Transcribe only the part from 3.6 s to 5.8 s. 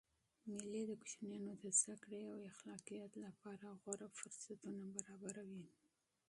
غوره فرصتونه برابروي.